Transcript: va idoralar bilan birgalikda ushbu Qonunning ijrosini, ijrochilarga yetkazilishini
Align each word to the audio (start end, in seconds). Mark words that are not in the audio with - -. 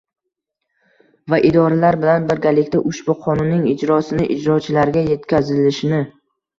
va 1.33 1.39
idoralar 1.49 1.99
bilan 2.07 2.27
birgalikda 2.33 2.83
ushbu 2.95 3.17
Qonunning 3.29 3.71
ijrosini, 3.77 4.29
ijrochilarga 4.41 5.09
yetkazilishini 5.15 6.07